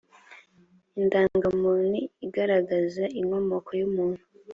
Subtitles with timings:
[0.99, 4.23] indangamuntu iagaragaza inkomoko yumuntu.